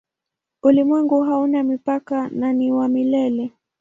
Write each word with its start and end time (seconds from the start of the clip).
Ulimwengu 0.63 1.21
hauna 1.23 1.63
mipaka 1.63 2.29
na 2.29 2.53
ni 2.53 2.71
wa 2.71 2.87
milele. 2.87 3.51